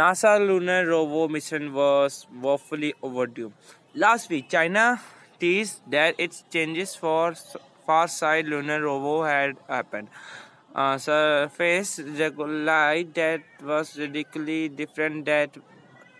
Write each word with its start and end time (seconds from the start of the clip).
NASA 0.00 0.38
lunar 0.38 0.86
rover 0.86 1.32
mission 1.32 1.72
was 1.72 2.26
woefully 2.40 2.94
overdue. 3.02 3.52
Last 3.94 4.30
week, 4.30 4.48
China 4.48 5.00
teased 5.38 5.80
that 5.90 6.14
its 6.18 6.44
Chang'e 6.52 6.86
4 6.98 7.34
far-side 7.86 8.46
lunar 8.46 8.82
rover 8.82 9.28
had 9.28 9.56
happened. 9.68 10.08
Uh, 10.74 10.96
surface 10.98 11.98
light 11.98 13.14
that 13.14 13.42
was 13.62 13.98
radically 13.98 14.68
different 14.68 15.24
than 15.24 15.50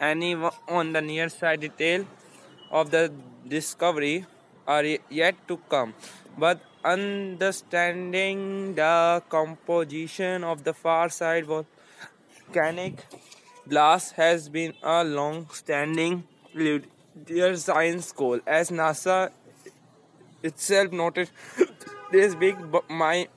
any 0.00 0.34
on 0.68 0.92
the 0.92 1.00
near 1.00 1.28
side 1.28 1.60
detail 1.60 2.06
of 2.70 2.90
the 2.90 3.10
discovery 3.48 4.24
are 4.66 4.84
yet 5.10 5.34
to 5.48 5.56
come. 5.68 5.94
But 6.38 6.60
understanding 6.84 8.74
the 8.74 9.22
composition 9.28 10.44
of 10.44 10.62
the 10.62 10.72
far 10.72 11.08
side 11.08 11.46
volcanic 12.46 13.04
blast 13.66 14.14
has 14.14 14.48
been 14.48 14.72
a 14.82 15.04
long 15.04 15.48
standing 15.52 16.24
dear 17.24 17.56
science 17.56 18.12
goal. 18.12 18.40
As 18.46 18.70
NASA 18.70 19.30
itself 20.42 20.92
noted, 20.92 21.30
this 22.12 22.34
big 22.34 22.56
my 22.88 23.28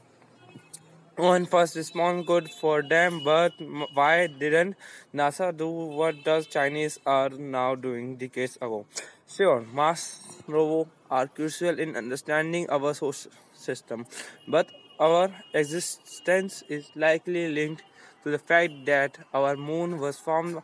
one 1.16 1.46
first 1.46 1.76
response 1.76 2.26
good 2.26 2.50
for 2.50 2.82
them, 2.82 3.22
but 3.24 3.52
why 3.94 4.28
didn't 4.28 4.76
NASA 5.14 5.56
do 5.56 5.68
what 5.68 6.24
the 6.24 6.46
Chinese 6.50 6.98
are 7.06 7.30
now 7.30 7.76
doing 7.76 8.16
decades 8.16 8.56
ago? 8.58 8.86
Sure, 9.28 9.62
Mars 9.74 10.22
rover 10.48 10.90
are 11.12 11.28
crucial 11.28 11.78
in 11.78 11.96
understanding 11.98 12.70
our 12.70 12.94
solar 12.94 13.14
system, 13.54 14.06
but 14.48 14.70
our 15.00 15.32
existence 15.54 16.64
is 16.68 16.92
likely 16.96 17.48
linked 17.50 17.84
to 18.24 18.32
the 18.32 18.40
fact 18.40 18.86
that 18.86 19.18
our 19.34 19.56
moon 19.56 19.98
was 20.00 20.18
formed 20.18 20.62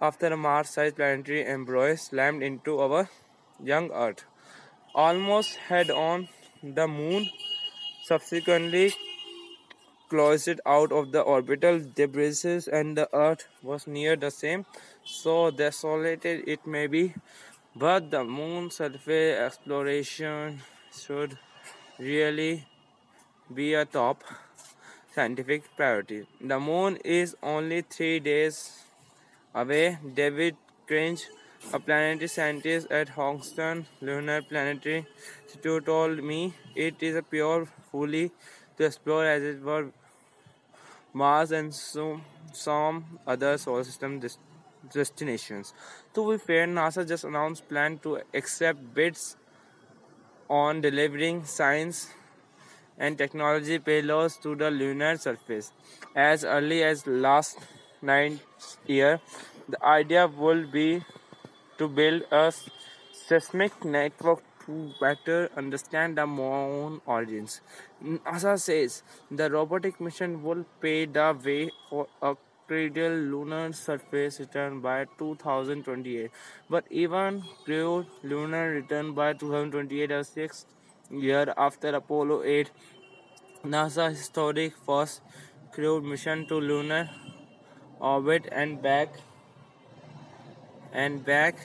after 0.00 0.26
a 0.26 0.36
Mars-sized 0.36 0.96
planetary 0.96 1.44
embryo 1.44 1.94
slammed 1.96 2.42
into 2.42 2.78
our 2.78 3.08
young 3.62 3.90
Earth. 3.90 4.24
Almost 4.94 5.56
head-on, 5.56 6.28
the 6.62 6.86
moon 6.86 7.28
subsequently 8.04 8.94
closed 10.08 10.60
out 10.64 10.92
of 10.92 11.12
the 11.12 11.20
orbital 11.20 11.80
debris 11.80 12.62
and 12.72 12.96
the 12.96 13.08
Earth 13.12 13.46
was 13.62 13.86
near 13.86 14.16
the 14.16 14.30
same, 14.30 14.64
so 15.04 15.50
desolated 15.50 16.46
it 16.46 16.66
may 16.66 16.86
be, 16.86 17.14
but 17.76 18.10
the 18.10 18.24
moon 18.24 18.70
surface 18.70 19.38
exploration 19.38 20.62
should 20.92 21.38
really 21.98 22.66
be 23.54 23.74
a 23.74 23.84
top 23.84 24.22
scientific 25.14 25.64
priority. 25.76 26.26
The 26.40 26.60
moon 26.60 26.96
is 27.04 27.36
only 27.42 27.82
three 27.82 28.20
days 28.20 28.84
away. 29.54 29.98
David 30.14 30.56
Kring, 30.86 31.18
a 31.72 31.80
planetary 31.80 32.28
scientist 32.28 32.90
at 32.90 33.10
Houston 33.10 33.86
Lunar 34.00 34.42
Planetary 34.42 35.06
Institute, 35.42 35.86
told 35.86 36.22
me 36.22 36.54
it 36.74 37.02
is 37.02 37.16
a 37.16 37.22
pure 37.22 37.66
folly 37.90 38.30
to 38.76 38.84
explore 38.84 39.24
as 39.24 39.42
it 39.42 39.62
were 39.62 39.90
Mars 41.14 41.50
and 41.52 41.74
some, 41.74 42.22
some 42.52 43.18
other 43.26 43.56
solar 43.56 43.82
system 43.82 44.20
destinations. 44.92 45.72
To 46.14 46.30
be 46.30 46.38
fair, 46.38 46.66
NASA 46.66 47.08
just 47.08 47.24
announced 47.24 47.68
plan 47.68 47.98
to 48.00 48.20
accept 48.34 48.94
bids 48.94 49.36
on 50.48 50.80
delivering 50.80 51.44
science 51.44 52.08
and 52.98 53.16
technology 53.18 53.78
payloads 53.78 54.40
to 54.42 54.54
the 54.54 54.70
lunar 54.70 55.16
surface. 55.16 55.72
As 56.14 56.44
early 56.44 56.82
as 56.82 57.06
last 57.06 57.58
ninth 58.02 58.42
year, 58.86 59.20
the 59.68 59.82
idea 59.84 60.26
would 60.26 60.72
be 60.72 61.02
to 61.78 61.88
build 61.88 62.22
a 62.32 62.52
seismic 63.12 63.84
network 63.84 64.42
to 64.66 64.92
better 65.00 65.50
understand 65.56 66.18
the 66.18 66.26
moon 66.26 67.00
origins. 67.06 67.60
NASA 68.02 68.58
says 68.58 69.02
the 69.30 69.50
robotic 69.50 70.00
mission 70.00 70.42
will 70.42 70.64
pave 70.80 71.12
the 71.12 71.36
way 71.44 71.70
for 71.88 72.06
a 72.22 72.34
credible 72.66 73.16
lunar 73.32 73.72
surface 73.72 74.40
return 74.40 74.80
by 74.80 75.06
2028. 75.18 76.30
But 76.68 76.84
even 76.90 77.42
crewed 77.64 78.06
lunar 78.22 78.70
return 78.70 79.14
by 79.14 79.32
2028, 79.32 80.10
a 80.10 80.24
sixth 80.24 80.66
year 81.10 81.54
after 81.56 81.88
Apollo 81.88 82.42
8, 82.44 82.70
NASA 83.64 84.10
historic 84.10 84.74
first 84.86 85.22
crewed 85.72 86.04
mission 86.04 86.46
to 86.46 86.56
lunar 86.56 87.08
orbit 88.00 88.48
and 88.52 88.80
back 88.80 89.08
and 90.92 91.24
back 91.24 91.56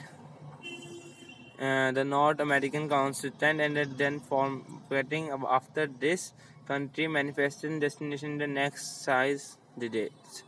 uh, 1.59 1.91
the 1.91 2.03
North 2.03 2.39
American 2.39 2.89
Constituent 2.89 3.61
and 3.61 3.77
then 3.97 4.19
forgetting 4.19 5.29
after 5.47 5.87
this 5.87 6.33
country 6.67 7.07
manifesting 7.07 7.79
destination 7.79 8.37
the 8.37 8.47
next 8.47 9.03
size 9.03 9.57
the 9.77 9.89
dates. 9.89 10.43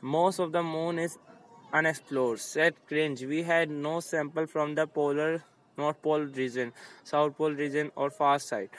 Most 0.00 0.38
of 0.38 0.52
the 0.52 0.62
moon 0.62 0.98
is 0.98 1.18
unexplored, 1.72 2.40
said 2.40 2.74
Kring. 2.86 3.16
We 3.28 3.42
had 3.42 3.70
no 3.70 4.00
sample 4.00 4.46
from 4.46 4.74
the 4.74 4.86
polar 4.86 5.44
North 5.78 6.02
Pole 6.02 6.26
region, 6.42 6.72
South 7.04 7.36
Pole 7.38 7.52
region, 7.52 7.90
or 7.96 8.10
far 8.10 8.38
side. 8.38 8.70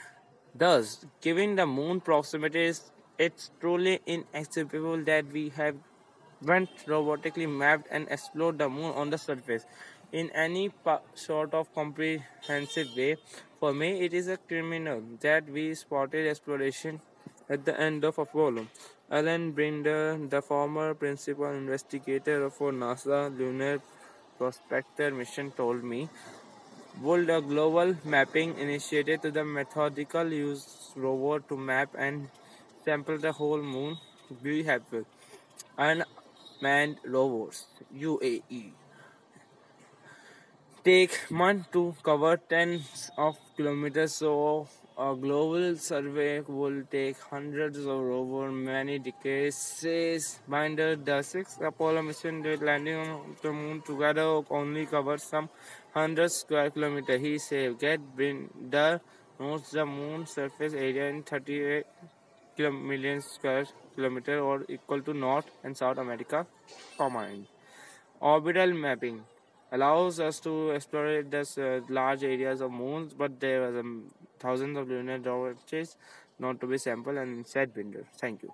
Thus, 0.54 1.06
given 1.22 1.56
the 1.56 1.66
moon 1.66 2.02
proximity, 2.02 2.74
it's 3.18 3.52
truly 3.60 4.02
inexplicable 4.06 5.04
that 5.06 5.32
we 5.32 5.50
have 5.50 5.76
went 6.42 6.70
robotically 6.88 7.48
mapped 7.50 7.88
and 7.92 8.08
explored 8.10 8.58
the 8.58 8.70
moon 8.70 8.94
on 8.96 9.10
the 9.10 9.18
surface 9.18 9.66
in 10.12 10.30
any 10.32 10.72
sort 11.14 11.54
of 11.54 11.74
comprehensive 11.74 12.96
way. 12.96 13.18
For 13.60 13.74
me, 13.74 14.02
it 14.06 14.14
is 14.14 14.28
a 14.28 14.38
criminal 14.38 15.04
that 15.22 15.50
we 15.50 15.74
spotted 15.76 16.28
exploration 16.28 17.02
at 17.50 17.66
the 17.66 17.80
end 17.80 18.04
of 18.04 18.18
Apollo. 18.18 18.68
Alan 19.12 19.52
Binder, 19.52 20.18
the 20.30 20.42
former 20.42 20.94
principal 20.94 21.52
investigator 21.52 22.50
for 22.50 22.72
NASA 22.72 23.36
Lunar 23.38 23.82
Prospector 24.38 25.12
mission, 25.12 25.52
told 25.52 25.84
me, 25.84 26.08
would 27.02 27.30
a 27.30 27.42
global 27.42 27.96
mapping 28.04 28.58
initiative 28.58 29.22
to 29.22 29.32
the 29.32 29.44
methodical 29.44 30.32
use 30.32 30.92
rover 30.96 31.40
to 31.50 31.58
map 31.58 31.96
and 31.98 32.30
sample 32.84 33.18
the 33.18 33.32
whole 33.32 33.62
moon 33.62 33.98
be 34.44 34.64
helpful. 34.64 35.06
Unmanned 35.78 36.98
rovers, 37.06 37.66
UAE 37.96 38.74
take 40.84 41.30
months 41.30 41.68
to 41.74 41.96
cover 42.04 42.38
tens 42.38 43.12
of 43.18 43.38
kilometers, 43.56 44.14
so 44.14 44.68
a 45.00 45.16
global 45.16 45.78
survey 45.78 46.42
will 46.42 46.84
take 46.92 47.18
hundreds 47.32 47.78
of 47.78 48.02
over 48.16 48.52
many 48.52 49.00
decades. 49.00 49.56
Says 49.56 50.40
Binder, 50.46 50.98
the 50.98 51.22
sixth 51.22 51.62
Apollo 51.62 52.02
mission 52.02 52.42
that 52.42 52.62
landing 52.62 52.96
on 52.96 53.36
the 53.42 53.52
moon 53.54 53.82
together 53.82 54.42
only 54.50 54.86
covered 54.86 55.22
some 55.22 55.50
hundred 55.94 56.30
square 56.32 56.70
kilometers. 56.70 57.22
He 57.22 57.38
said, 57.38 57.80
"Get 57.80 58.02
Binder 58.18 59.00
knows 59.40 59.72
the 59.72 59.86
moon 59.86 60.28
surface 60.36 60.74
area 60.74 61.10
in 61.16 61.24
38 61.24 61.86
million 62.92 63.22
square 63.22 63.66
kilometers, 63.96 64.42
or 64.42 64.66
equal 64.68 65.02
to 65.02 65.14
North 65.14 65.50
and 65.64 65.78
South 65.84 65.98
America 65.98 66.46
combined." 66.98 67.48
Orbital 68.20 68.74
mapping 68.86 69.22
allows 69.72 70.20
us 70.20 70.40
to 70.42 70.72
explore 70.72 71.24
this 71.24 71.58
uh, 71.58 71.82
large 71.90 72.24
areas 72.24 72.62
of 72.62 72.72
moons, 72.72 73.14
but 73.14 73.40
there 73.40 73.64
are 73.64 73.80
um, 73.80 74.06
thousands 74.40 74.78
of 74.78 74.88
lunar 74.88 75.20
objects 75.30 75.98
not 76.40 76.60
to 76.62 76.68
be 76.68 76.78
sampled 76.78 77.18
and 77.18 77.46
set 77.46 77.74
binder. 77.74 78.06
Thank 78.18 78.44
you. 78.44 78.54